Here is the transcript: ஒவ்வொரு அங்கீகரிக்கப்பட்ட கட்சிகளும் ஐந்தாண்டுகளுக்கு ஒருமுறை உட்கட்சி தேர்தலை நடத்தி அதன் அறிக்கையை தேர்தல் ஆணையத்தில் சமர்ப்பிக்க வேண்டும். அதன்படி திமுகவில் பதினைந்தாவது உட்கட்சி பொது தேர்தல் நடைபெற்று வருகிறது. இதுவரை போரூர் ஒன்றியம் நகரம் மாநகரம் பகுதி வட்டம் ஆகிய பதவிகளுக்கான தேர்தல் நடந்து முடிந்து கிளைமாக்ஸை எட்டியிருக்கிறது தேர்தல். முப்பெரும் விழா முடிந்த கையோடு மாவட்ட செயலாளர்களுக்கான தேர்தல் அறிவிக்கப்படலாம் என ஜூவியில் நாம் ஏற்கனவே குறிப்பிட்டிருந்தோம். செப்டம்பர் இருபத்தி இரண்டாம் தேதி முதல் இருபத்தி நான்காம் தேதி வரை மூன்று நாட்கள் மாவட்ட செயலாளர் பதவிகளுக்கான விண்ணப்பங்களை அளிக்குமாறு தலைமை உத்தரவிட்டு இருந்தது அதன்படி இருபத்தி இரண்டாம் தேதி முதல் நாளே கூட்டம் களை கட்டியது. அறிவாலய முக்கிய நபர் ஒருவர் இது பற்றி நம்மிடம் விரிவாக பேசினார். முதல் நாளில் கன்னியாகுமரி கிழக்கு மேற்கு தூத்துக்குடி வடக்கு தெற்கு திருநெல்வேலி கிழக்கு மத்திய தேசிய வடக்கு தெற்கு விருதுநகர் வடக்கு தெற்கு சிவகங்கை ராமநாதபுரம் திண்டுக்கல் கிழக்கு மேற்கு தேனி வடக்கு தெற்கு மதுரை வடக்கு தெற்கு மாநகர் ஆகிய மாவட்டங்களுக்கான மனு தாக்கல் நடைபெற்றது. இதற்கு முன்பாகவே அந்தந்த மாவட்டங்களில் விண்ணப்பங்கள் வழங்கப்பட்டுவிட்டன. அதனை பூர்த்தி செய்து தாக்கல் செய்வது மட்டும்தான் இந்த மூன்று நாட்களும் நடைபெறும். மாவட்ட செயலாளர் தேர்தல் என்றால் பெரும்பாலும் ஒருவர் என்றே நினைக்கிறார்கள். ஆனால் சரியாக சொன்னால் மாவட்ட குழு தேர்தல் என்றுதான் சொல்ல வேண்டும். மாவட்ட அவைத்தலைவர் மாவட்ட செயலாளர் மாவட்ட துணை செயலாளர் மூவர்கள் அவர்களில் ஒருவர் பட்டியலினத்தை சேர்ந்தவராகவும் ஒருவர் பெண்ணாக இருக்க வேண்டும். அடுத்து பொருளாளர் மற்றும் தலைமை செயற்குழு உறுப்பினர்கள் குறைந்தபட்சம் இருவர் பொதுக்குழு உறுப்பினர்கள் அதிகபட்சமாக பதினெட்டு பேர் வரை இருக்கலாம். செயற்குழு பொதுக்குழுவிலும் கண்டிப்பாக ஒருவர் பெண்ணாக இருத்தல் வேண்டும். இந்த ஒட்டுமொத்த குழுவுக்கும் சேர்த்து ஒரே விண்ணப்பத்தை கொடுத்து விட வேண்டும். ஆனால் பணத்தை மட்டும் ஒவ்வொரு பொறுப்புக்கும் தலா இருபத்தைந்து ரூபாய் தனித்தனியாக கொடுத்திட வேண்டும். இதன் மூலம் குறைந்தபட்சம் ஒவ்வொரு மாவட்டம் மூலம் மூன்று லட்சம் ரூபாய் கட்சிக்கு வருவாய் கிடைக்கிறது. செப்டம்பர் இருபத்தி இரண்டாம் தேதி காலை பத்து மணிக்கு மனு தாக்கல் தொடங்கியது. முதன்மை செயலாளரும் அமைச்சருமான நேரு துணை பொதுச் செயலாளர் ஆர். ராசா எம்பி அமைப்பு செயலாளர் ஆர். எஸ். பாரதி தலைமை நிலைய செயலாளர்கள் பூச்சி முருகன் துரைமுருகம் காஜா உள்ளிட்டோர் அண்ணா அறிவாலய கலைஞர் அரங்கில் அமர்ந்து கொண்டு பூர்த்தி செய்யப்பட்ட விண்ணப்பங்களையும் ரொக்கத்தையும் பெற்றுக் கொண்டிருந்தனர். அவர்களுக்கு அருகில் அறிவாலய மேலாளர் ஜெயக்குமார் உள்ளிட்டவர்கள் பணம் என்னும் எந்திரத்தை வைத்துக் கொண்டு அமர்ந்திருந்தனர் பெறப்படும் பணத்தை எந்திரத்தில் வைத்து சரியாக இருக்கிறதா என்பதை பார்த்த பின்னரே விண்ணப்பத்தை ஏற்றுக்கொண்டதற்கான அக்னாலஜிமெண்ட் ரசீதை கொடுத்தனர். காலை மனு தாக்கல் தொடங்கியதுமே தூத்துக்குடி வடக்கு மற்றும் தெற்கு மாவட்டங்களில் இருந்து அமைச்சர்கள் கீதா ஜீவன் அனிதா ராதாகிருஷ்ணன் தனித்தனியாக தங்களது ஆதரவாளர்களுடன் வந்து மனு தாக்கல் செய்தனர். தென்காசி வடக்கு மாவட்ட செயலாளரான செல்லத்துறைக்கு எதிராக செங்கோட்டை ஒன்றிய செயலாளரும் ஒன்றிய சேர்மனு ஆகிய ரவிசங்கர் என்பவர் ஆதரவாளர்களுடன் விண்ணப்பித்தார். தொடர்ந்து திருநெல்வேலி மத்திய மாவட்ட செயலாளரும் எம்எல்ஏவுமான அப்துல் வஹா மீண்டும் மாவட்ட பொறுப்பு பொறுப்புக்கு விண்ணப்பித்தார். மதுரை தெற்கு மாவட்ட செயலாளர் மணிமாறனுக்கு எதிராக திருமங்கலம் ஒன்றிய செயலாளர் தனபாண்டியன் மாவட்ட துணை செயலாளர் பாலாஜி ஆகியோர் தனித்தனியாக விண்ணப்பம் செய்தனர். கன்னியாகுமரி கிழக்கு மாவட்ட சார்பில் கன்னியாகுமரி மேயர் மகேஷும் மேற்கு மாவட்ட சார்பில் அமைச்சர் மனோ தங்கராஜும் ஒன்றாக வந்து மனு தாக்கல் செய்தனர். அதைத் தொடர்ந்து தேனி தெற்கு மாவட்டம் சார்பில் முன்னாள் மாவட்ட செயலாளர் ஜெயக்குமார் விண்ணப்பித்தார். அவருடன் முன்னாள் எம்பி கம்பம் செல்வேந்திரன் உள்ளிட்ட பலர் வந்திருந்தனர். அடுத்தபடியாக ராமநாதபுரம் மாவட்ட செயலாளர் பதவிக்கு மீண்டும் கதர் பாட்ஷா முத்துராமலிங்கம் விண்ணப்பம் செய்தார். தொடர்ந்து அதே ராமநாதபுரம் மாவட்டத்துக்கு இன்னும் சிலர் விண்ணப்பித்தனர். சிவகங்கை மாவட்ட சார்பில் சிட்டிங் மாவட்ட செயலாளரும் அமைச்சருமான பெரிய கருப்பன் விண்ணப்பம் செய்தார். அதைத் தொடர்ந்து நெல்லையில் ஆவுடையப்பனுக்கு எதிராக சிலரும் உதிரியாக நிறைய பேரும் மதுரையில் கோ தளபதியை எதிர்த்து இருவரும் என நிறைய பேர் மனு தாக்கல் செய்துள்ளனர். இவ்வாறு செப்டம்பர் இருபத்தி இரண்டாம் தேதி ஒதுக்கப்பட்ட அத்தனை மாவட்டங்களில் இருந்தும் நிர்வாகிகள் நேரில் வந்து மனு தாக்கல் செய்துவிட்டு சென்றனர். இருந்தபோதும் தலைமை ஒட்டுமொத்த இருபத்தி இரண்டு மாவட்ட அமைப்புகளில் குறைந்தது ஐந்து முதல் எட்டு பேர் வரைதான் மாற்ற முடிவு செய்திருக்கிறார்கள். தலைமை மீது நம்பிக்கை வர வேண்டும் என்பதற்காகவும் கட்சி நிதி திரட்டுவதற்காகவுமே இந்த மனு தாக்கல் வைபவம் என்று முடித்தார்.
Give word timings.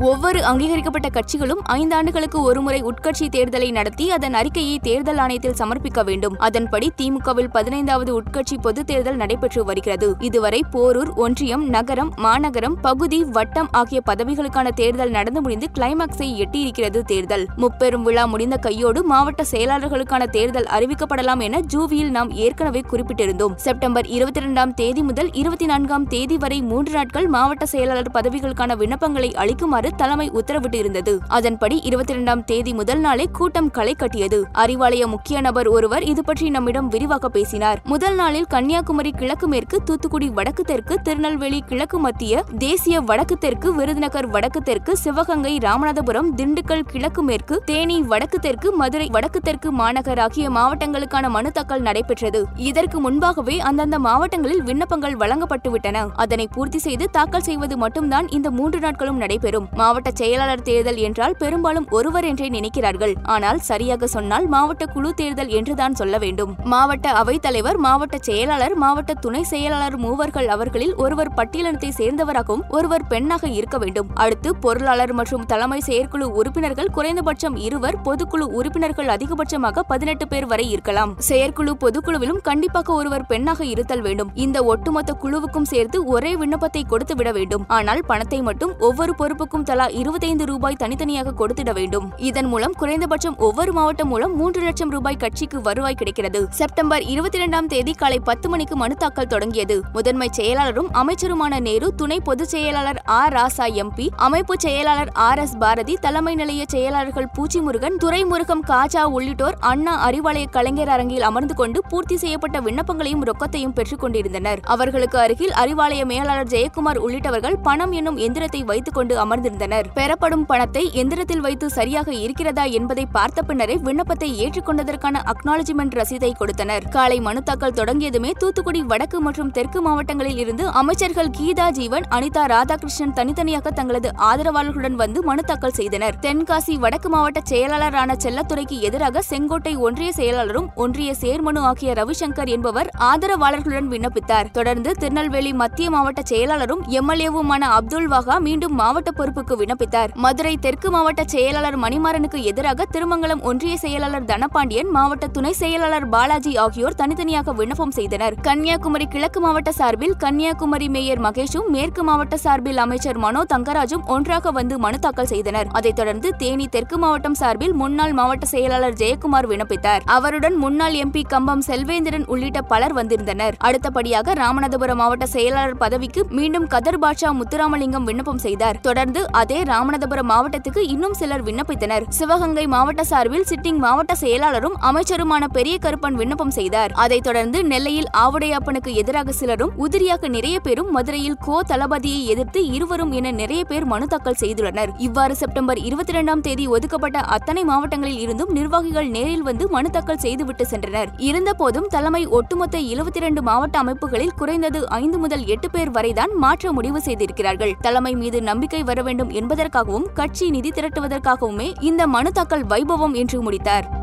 ஒவ்வொரு 0.00 0.44
அங்கீகரிக்கப்பட்ட 0.44 1.08
கட்சிகளும் 1.08 1.62
ஐந்தாண்டுகளுக்கு 1.68 2.40
ஒருமுறை 2.40 2.82
உட்கட்சி 2.82 3.26
தேர்தலை 3.28 3.70
நடத்தி 3.70 4.10
அதன் 4.10 4.34
அறிக்கையை 4.34 4.78
தேர்தல் 4.78 5.16
ஆணையத்தில் 5.16 5.56
சமர்ப்பிக்க 5.58 6.04
வேண்டும். 6.04 6.34
அதன்படி 6.38 6.92
திமுகவில் 7.00 7.48
பதினைந்தாவது 7.52 8.20
உட்கட்சி 8.20 8.56
பொது 8.60 8.84
தேர்தல் 8.84 9.16
நடைபெற்று 9.16 9.64
வருகிறது. 9.64 10.14
இதுவரை 10.18 10.64
போரூர் 10.72 11.14
ஒன்றியம் 11.14 11.68
நகரம் 11.68 12.12
மாநகரம் 12.16 12.80
பகுதி 12.80 13.24
வட்டம் 13.24 13.68
ஆகிய 13.70 14.00
பதவிகளுக்கான 14.10 14.70
தேர்தல் 14.70 15.10
நடந்து 15.10 15.40
முடிந்து 15.40 15.68
கிளைமாக்ஸை 15.78 16.28
எட்டியிருக்கிறது 16.44 17.02
தேர்தல். 17.02 17.46
முப்பெரும் 17.56 18.02
விழா 18.02 18.24
முடிந்த 18.24 18.56
கையோடு 18.56 19.04
மாவட்ட 19.04 19.44
செயலாளர்களுக்கான 19.50 20.26
தேர்தல் 20.26 20.64
அறிவிக்கப்படலாம் 20.64 21.38
என 21.38 21.60
ஜூவியில் 21.74 22.10
நாம் 22.10 22.30
ஏற்கனவே 22.30 22.82
குறிப்பிட்டிருந்தோம். 22.92 23.56
செப்டம்பர் 23.56 24.06
இருபத்தி 24.06 24.40
இரண்டாம் 24.40 24.74
தேதி 24.74 25.02
முதல் 25.02 25.32
இருபத்தி 25.32 25.66
நான்காம் 25.66 26.06
தேதி 26.06 26.36
வரை 26.36 26.62
மூன்று 26.62 26.92
நாட்கள் 26.92 27.26
மாவட்ட 27.26 27.66
செயலாளர் 27.66 28.10
பதவிகளுக்கான 28.14 28.76
விண்ணப்பங்களை 28.76 29.34
அளிக்குமாறு 29.34 29.86
தலைமை 29.96 30.30
உத்தரவிட்டு 30.30 30.74
இருந்தது 30.74 31.18
அதன்படி 31.28 31.80
இருபத்தி 31.82 32.12
இரண்டாம் 32.12 32.44
தேதி 32.44 32.72
முதல் 32.74 32.98
நாளே 32.98 33.24
கூட்டம் 33.32 33.70
களை 33.70 33.94
கட்டியது. 33.94 34.44
அறிவாலய 34.52 35.06
முக்கிய 35.06 35.40
நபர் 35.40 35.68
ஒருவர் 35.68 36.02
இது 36.02 36.24
பற்றி 36.24 36.50
நம்மிடம் 36.50 36.88
விரிவாக 36.88 37.28
பேசினார். 37.28 37.80
முதல் 37.84 38.14
நாளில் 38.14 38.44
கன்னியாகுமரி 38.44 39.10
கிழக்கு 39.10 39.48
மேற்கு 39.48 39.82
தூத்துக்குடி 39.82 40.28
வடக்கு 40.28 40.64
தெற்கு 40.64 41.00
திருநெல்வேலி 41.02 41.60
கிழக்கு 41.60 41.98
மத்திய 41.98 42.44
தேசிய 42.58 43.00
வடக்கு 43.00 43.36
தெற்கு 43.38 43.74
விருதுநகர் 43.74 44.26
வடக்கு 44.26 44.62
தெற்கு 44.62 44.96
சிவகங்கை 44.96 45.58
ராமநாதபுரம் 45.58 46.30
திண்டுக்கல் 46.36 46.86
கிழக்கு 46.92 47.22
மேற்கு 47.22 47.62
தேனி 47.64 48.00
வடக்கு 48.00 48.38
தெற்கு 48.38 48.72
மதுரை 48.72 49.08
வடக்கு 49.08 49.40
தெற்கு 49.40 49.72
மாநகர் 49.72 50.18
ஆகிய 50.18 50.50
மாவட்டங்களுக்கான 50.50 51.28
மனு 51.28 51.52
தாக்கல் 51.52 51.80
நடைபெற்றது. 51.80 52.44
இதற்கு 52.56 53.00
முன்பாகவே 53.00 53.58
அந்தந்த 53.58 53.98
மாவட்டங்களில் 53.98 54.62
விண்ணப்பங்கள் 54.62 55.16
வழங்கப்பட்டுவிட்டன. 55.16 56.08
அதனை 56.14 56.48
பூர்த்தி 56.48 56.78
செய்து 56.78 57.10
தாக்கல் 57.10 57.40
செய்வது 57.40 57.76
மட்டும்தான் 57.76 58.28
இந்த 58.28 58.50
மூன்று 58.50 58.80
நாட்களும் 58.80 59.16
நடைபெறும். 59.16 59.68
மாவட்ட 59.80 60.10
செயலாளர் 60.20 60.64
தேர்தல் 60.68 61.00
என்றால் 61.06 61.36
பெரும்பாலும் 61.42 61.86
ஒருவர் 61.96 62.26
என்றே 62.30 62.48
நினைக்கிறார்கள். 62.56 63.14
ஆனால் 63.34 63.60
சரியாக 63.68 64.06
சொன்னால் 64.14 64.46
மாவட்ட 64.54 64.84
குழு 64.94 65.10
தேர்தல் 65.20 65.52
என்றுதான் 65.58 65.98
சொல்ல 66.00 66.18
வேண்டும். 66.24 66.52
மாவட்ட 66.72 67.06
அவைத்தலைவர் 67.20 67.78
மாவட்ட 67.86 68.16
செயலாளர் 68.28 68.74
மாவட்ட 68.84 69.16
துணை 69.24 69.42
செயலாளர் 69.52 69.96
மூவர்கள் 70.04 70.48
அவர்களில் 70.54 70.94
ஒருவர் 71.04 71.32
பட்டியலினத்தை 71.38 71.90
சேர்ந்தவராகவும் 72.00 72.64
ஒருவர் 72.76 73.06
பெண்ணாக 73.12 73.44
இருக்க 73.58 73.76
வேண்டும். 73.84 74.08
அடுத்து 74.24 74.50
பொருளாளர் 74.64 75.14
மற்றும் 75.20 75.46
தலைமை 75.52 75.80
செயற்குழு 75.88 76.28
உறுப்பினர்கள் 76.40 76.92
குறைந்தபட்சம் 76.96 77.56
இருவர் 77.66 77.98
பொதுக்குழு 78.08 78.46
உறுப்பினர்கள் 78.60 79.12
அதிகபட்சமாக 79.16 79.84
பதினெட்டு 79.92 80.26
பேர் 80.32 80.48
வரை 80.52 80.66
இருக்கலாம். 80.74 81.14
செயற்குழு 81.28 81.74
பொதுக்குழுவிலும் 81.84 82.42
கண்டிப்பாக 82.48 82.92
ஒருவர் 83.00 83.26
பெண்ணாக 83.32 83.60
இருத்தல் 83.74 84.04
வேண்டும். 84.06 84.32
இந்த 84.46 84.58
ஒட்டுமொத்த 84.72 85.16
குழுவுக்கும் 85.22 85.70
சேர்த்து 85.72 85.98
ஒரே 86.14 86.34
விண்ணப்பத்தை 86.42 86.82
கொடுத்து 86.92 87.16
விட 87.20 87.30
வேண்டும். 87.38 87.66
ஆனால் 87.78 88.02
பணத்தை 88.10 88.40
மட்டும் 88.48 88.74
ஒவ்வொரு 88.88 89.14
பொறுப்புக்கும் 89.20 89.66
தலா 89.68 89.86
இருபத்தைந்து 89.86 90.44
ரூபாய் 90.44 90.74
தனித்தனியாக 90.74 91.32
கொடுத்திட 91.38 91.72
வேண்டும். 91.72 92.12
இதன் 92.16 92.46
மூலம் 92.46 92.72
குறைந்தபட்சம் 92.72 93.36
ஒவ்வொரு 93.36 93.72
மாவட்டம் 93.72 94.08
மூலம் 94.08 94.36
மூன்று 94.36 94.60
லட்சம் 94.60 94.90
ரூபாய் 94.90 95.16
கட்சிக்கு 95.16 95.60
வருவாய் 95.60 95.94
கிடைக்கிறது. 95.94 96.46
செப்டம்பர் 96.50 97.02
இருபத்தி 97.02 97.38
இரண்டாம் 97.38 97.66
தேதி 97.66 97.92
காலை 97.92 98.20
பத்து 98.20 98.48
மணிக்கு 98.48 98.76
மனு 98.76 98.96
தாக்கல் 98.96 99.26
தொடங்கியது. 99.26 99.82
முதன்மை 99.92 100.30
செயலாளரும் 100.36 100.88
அமைச்சருமான 100.92 101.60
நேரு 101.60 101.94
துணை 101.94 102.20
பொதுச் 102.20 102.48
செயலாளர் 102.48 103.02
ஆர். 103.04 103.32
ராசா 103.32 103.66
எம்பி 103.74 104.08
அமைப்பு 104.16 104.54
செயலாளர் 104.58 105.10
ஆர். 105.14 105.38
எஸ். 105.38 105.58
பாரதி 105.58 105.96
தலைமை 106.00 106.34
நிலைய 106.34 106.64
செயலாளர்கள் 106.68 107.28
பூச்சி 107.28 107.60
முருகன் 107.60 107.96
துரைமுருகம் 108.04 108.64
காஜா 108.66 109.02
உள்ளிட்டோர் 109.02 109.56
அண்ணா 109.60 110.08
அறிவாலய 110.08 110.46
கலைஞர் 110.50 110.88
அரங்கில் 110.88 111.22
அமர்ந்து 111.22 111.54
கொண்டு 111.54 111.82
பூர்த்தி 111.88 112.16
செய்யப்பட்ட 112.16 112.60
விண்ணப்பங்களையும் 112.60 113.24
ரொக்கத்தையும் 113.24 113.74
பெற்றுக் 113.74 114.00
கொண்டிருந்தனர். 114.00 114.60
அவர்களுக்கு 114.64 115.18
அருகில் 115.18 115.50
அறிவாலய 115.50 116.04
மேலாளர் 116.04 116.46
ஜெயக்குமார் 116.46 116.98
உள்ளிட்டவர்கள் 116.98 117.56
பணம் 117.62 117.92
என்னும் 117.92 118.18
எந்திரத்தை 118.18 118.64
வைத்துக் 118.64 118.94
கொண்டு 118.94 119.18
அமர்ந்திருந்தனர் 119.48 119.88
பெறப்படும் 119.98 120.44
பணத்தை 120.48 120.82
எந்திரத்தில் 121.00 121.42
வைத்து 121.44 121.66
சரியாக 121.76 122.08
இருக்கிறதா 122.24 122.64
என்பதை 122.78 123.04
பார்த்த 123.16 123.42
பின்னரே 123.48 123.76
விண்ணப்பத்தை 123.86 124.28
ஏற்றுக்கொண்டதற்கான 124.44 125.22
அக்னாலஜிமெண்ட் 125.32 125.94
ரசீதை 126.00 126.30
கொடுத்தனர். 126.40 126.84
காலை 126.94 127.18
மனு 127.26 127.40
தாக்கல் 127.48 127.76
தொடங்கியதுமே 127.78 128.30
தூத்துக்குடி 128.42 128.80
வடக்கு 128.92 129.18
மற்றும் 129.26 129.52
தெற்கு 129.56 129.80
மாவட்டங்களில் 129.86 130.40
இருந்து 130.44 130.64
அமைச்சர்கள் 130.80 131.30
கீதா 131.38 131.66
ஜீவன் 131.78 132.06
அனிதா 132.16 132.44
ராதாகிருஷ்ணன் 132.54 133.14
தனித்தனியாக 133.18 133.72
தங்களது 133.78 134.10
ஆதரவாளர்களுடன் 134.30 134.98
வந்து 135.02 135.22
மனு 135.28 135.44
தாக்கல் 135.50 135.76
செய்தனர். 135.78 136.18
தென்காசி 136.26 136.76
வடக்கு 136.84 137.10
மாவட்ட 137.14 137.42
செயலாளரான 137.52 138.16
செல்லத்துறைக்கு 138.24 138.78
எதிராக 138.90 139.22
செங்கோட்டை 139.30 139.74
ஒன்றிய 139.88 140.10
செயலாளரும் 140.20 140.68
ஒன்றிய 140.84 141.10
சேர்மனு 141.22 141.62
ஆகிய 141.70 141.92
ரவிசங்கர் 142.00 142.52
என்பவர் 142.56 142.90
ஆதரவாளர்களுடன் 143.10 143.90
விண்ணப்பித்தார். 143.94 144.52
தொடர்ந்து 144.58 144.92
திருநெல்வேலி 145.02 145.54
மத்திய 145.64 145.88
மாவட்ட 145.96 146.20
செயலாளரும் 146.32 146.84
எம்எல்ஏவுமான 147.00 147.64
அப்துல் 147.78 148.10
வஹா 148.14 148.38
மீண்டும் 148.48 148.76
மாவட்ட 148.82 149.10
பொறுப்பு 149.18 149.37
பொறுப்புக்கு 149.38 149.60
விண்ணப்பித்தார். 149.62 150.10
மதுரை 150.14 150.56
தெற்கு 150.56 150.90
மாவட்ட 150.90 151.24
செயலாளர் 151.24 151.78
மணிமாறனுக்கு 151.78 152.42
எதிராக 152.42 152.86
திருமங்கலம் 152.94 153.40
ஒன்றிய 153.40 153.76
செயலாளர் 153.76 154.24
தனபாண்டியன் 154.24 154.90
மாவட்ட 154.90 155.26
துணை 155.26 155.52
செயலாளர் 155.52 156.08
பாலாஜி 156.08 156.56
ஆகியோர் 156.56 156.94
தனித்தனியாக 156.94 157.52
விண்ணப்பம் 157.52 157.90
செய்தனர். 157.90 158.34
கன்னியாகுமரி 158.34 159.06
கிழக்கு 159.06 159.40
மாவட்ட 159.40 159.72
சார்பில் 159.72 160.14
கன்னியாகுமரி 160.16 160.88
மேயர் 160.88 161.20
மகேஷும் 161.20 161.68
மேற்கு 161.68 162.04
மாவட்ட 162.04 162.36
சார்பில் 162.36 162.76
அமைச்சர் 162.76 163.16
மனோ 163.16 163.44
தங்கராஜும் 163.54 164.04
ஒன்றாக 164.06 164.50
வந்து 164.50 164.78
மனு 164.78 164.98
தாக்கல் 164.98 165.26
செய்தனர். 165.26 165.66
அதைத் 165.72 165.96
தொடர்ந்து 165.96 166.36
தேனி 166.36 166.66
தெற்கு 166.66 166.98
மாவட்டம் 166.98 167.34
சார்பில் 167.34 167.72
முன்னாள் 167.72 168.12
மாவட்ட 168.12 168.46
செயலாளர் 168.46 168.92
ஜெயக்குமார் 168.92 169.48
விண்ணப்பித்தார். 169.52 170.00
அவருடன் 170.04 170.54
முன்னாள் 170.54 170.92
எம்பி 170.92 171.26
கம்பம் 171.26 171.60
செல்வேந்திரன் 171.60 172.26
உள்ளிட்ட 172.26 172.62
பலர் 172.62 172.92
வந்திருந்தனர். 172.92 173.54
அடுத்தபடியாக 173.58 174.32
ராமநாதபுரம் 174.32 174.94
மாவட்ட 174.94 175.26
செயலாளர் 175.26 175.76
பதவிக்கு 175.76 176.26
மீண்டும் 176.30 176.66
கதர் 176.66 176.98
பாட்ஷா 176.98 177.32
முத்துராமலிங்கம் 177.40 178.04
விண்ணப்பம் 178.04 178.38
செய்தார். 178.38 178.80
தொடர்ந்து 178.80 179.20
அதே 179.32 179.62
ராமநாதபுரம் 179.62 180.28
மாவட்டத்துக்கு 180.28 180.78
இன்னும் 180.78 181.14
சிலர் 181.14 181.42
விண்ணப்பித்தனர். 181.42 182.02
சிவகங்கை 182.08 182.66
மாவட்ட 182.66 183.04
சார்பில் 183.04 183.44
சிட்டிங் 183.48 183.76
மாவட்ட 183.76 184.14
செயலாளரும் 184.20 184.76
அமைச்சருமான 184.82 185.44
பெரிய 185.52 185.78
கருப்பன் 185.82 186.14
விண்ணப்பம் 186.14 186.50
செய்தார். 186.50 186.90
அதைத் 186.94 187.22
தொடர்ந்து 187.22 187.64
நெல்லையில் 187.64 188.06
ஆவுடையப்பனுக்கு 188.16 188.94
எதிராக 188.94 189.32
சிலரும் 189.32 189.70
உதிரியாக 189.78 190.28
நிறைய 190.28 190.60
பேரும் 190.60 190.90
மதுரையில் 190.90 191.36
கோ 191.44 191.62
தளபதியை 191.68 192.24
எதிர்த்து 192.24 192.66
இருவரும் 192.66 193.12
என 193.12 193.30
நிறைய 193.30 193.64
பேர் 193.64 193.84
மனு 193.84 194.06
தாக்கல் 194.06 194.34
செய்துள்ளனர். 194.40 194.88
இவ்வாறு 194.96 195.36
செப்டம்பர் 195.36 195.78
இருபத்தி 195.78 196.12
இரண்டாம் 196.12 196.40
தேதி 196.40 196.66
ஒதுக்கப்பட்ட 196.66 197.18
அத்தனை 197.20 197.64
மாவட்டங்களில் 197.64 198.18
இருந்தும் 198.18 198.50
நிர்வாகிகள் 198.50 199.08
நேரில் 199.08 199.42
வந்து 199.42 199.68
மனு 199.68 199.90
தாக்கல் 199.90 200.18
செய்துவிட்டு 200.18 200.66
சென்றனர். 200.70 201.06
இருந்தபோதும் 201.16 201.86
தலைமை 201.88 202.26
ஒட்டுமொத்த 202.26 202.78
இருபத்தி 202.78 203.18
இரண்டு 203.18 203.42
மாவட்ட 203.42 203.78
அமைப்புகளில் 203.78 204.32
குறைந்தது 204.36 204.88
ஐந்து 204.88 205.18
முதல் 205.18 205.46
எட்டு 205.46 205.70
பேர் 205.70 205.90
வரைதான் 205.90 206.30
மாற்ற 206.34 206.72
முடிவு 206.72 207.00
செய்திருக்கிறார்கள். 207.00 207.74
தலைமை 207.80 208.14
மீது 208.14 208.42
நம்பிக்கை 208.42 208.82
வர 208.82 209.02
வேண்டும் 209.18 209.36
என்பதற்காகவும் 209.38 210.08
கட்சி 210.14 210.50
நிதி 210.50 210.70
திரட்டுவதற்காகவுமே 210.70 211.68
இந்த 211.80 212.02
மனு 212.06 212.30
தாக்கல் 212.32 212.66
வைபவம் 212.66 213.14
என்று 213.14 213.38
முடித்தார். 213.42 213.97